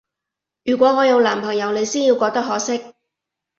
[0.63, 2.81] 如果我有男朋友，你先要覺得可惜